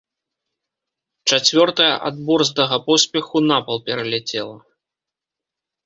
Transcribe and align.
Чацвёртая 1.29 1.91
ад 2.09 2.15
борздага 2.31 2.77
паспеху 2.89 3.37
напал 3.53 3.77
пераляцела. 3.91 4.57